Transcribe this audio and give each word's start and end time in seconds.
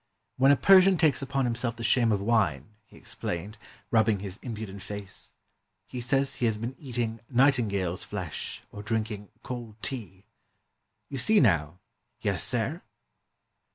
"When 0.37 0.51
a 0.51 0.55
Persian 0.57 0.97
takes 0.97 1.21
upon 1.21 1.45
himself 1.45 1.75
the 1.75 1.83
shame 1.83 2.11
of 2.11 2.19
wine," 2.21 2.69
he 2.87 2.97
explained, 2.97 3.59
rubbing 3.91 4.17
his 4.17 4.39
impudent 4.41 4.81
face," 4.81 5.31
he 5.91 6.01
says 6.01 6.33
he 6.37 6.45
has 6.47 6.57
been 6.57 6.73
eating' 6.79 7.19
nightingale's 7.29 8.03
flesh' 8.03 8.63
or 8.71 8.81
drinking' 8.81 9.29
cold 9.43 9.75
tea'— 9.83 10.25
you 11.11 11.19
see 11.19 11.39
now; 11.39 11.77
yes, 12.19 12.41
sair?" 12.43 12.81